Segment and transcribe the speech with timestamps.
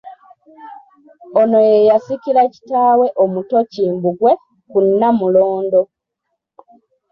[1.41, 4.31] Ono ye yasikira kitaawe omuto Kimbugwe
[4.69, 5.81] ku Nnamulondo.